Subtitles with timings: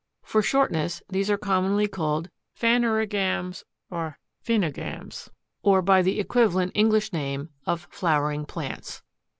[0.23, 5.29] For shortness, these are commonly called PHANEROGAMS, or Phænogams,
[5.61, 9.03] or by the equivalent English name of FLOWERING PLANTS.